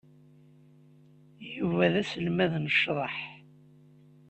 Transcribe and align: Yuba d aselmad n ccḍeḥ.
Yuba 1.55 1.85
d 1.91 1.95
aselmad 2.01 2.53
n 2.63 2.65
ccḍeḥ. 2.75 3.15